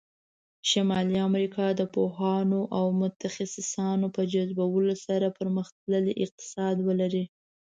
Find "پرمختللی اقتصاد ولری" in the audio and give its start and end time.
5.37-7.25